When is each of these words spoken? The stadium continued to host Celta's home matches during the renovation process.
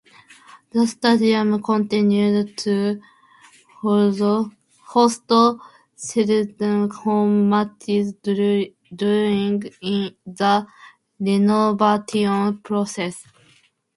The 0.71 0.87
stadium 0.87 1.61
continued 1.61 2.57
to 2.63 2.99
host 3.81 4.19
Celta's 4.89 6.95
home 6.95 7.47
matches 7.51 8.11
during 8.13 8.73
the 8.89 9.63
renovation 11.21 12.57
process. 12.63 13.27